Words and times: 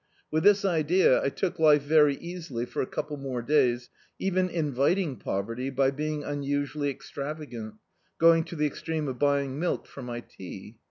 With 0.31 0.41
this 0.43 0.65
idea 0.65 1.21
I 1.21 1.29
took 1.29 1.59
life 1.59 1.83
very 1.83 2.15
easily 2.15 2.65
for 2.65 2.81
a 2.81 2.87
couple 2.87 3.17
more 3.17 3.43
da)^ 3.43 3.87
even 4.17 4.49
inviting 4.49 5.17
poverty 5.17 5.69
by 5.69 5.91
being 5.91 6.23
unusually 6.23 6.89
extravagant, 6.89 7.75
going 8.17 8.43
to 8.45 8.55
the 8.55 8.65
extreme 8.65 9.07
of 9.07 9.19
buying 9.19 9.59
milk 9.59 9.85
for 9.85 10.01
my 10.01 10.21
tea. 10.21 10.79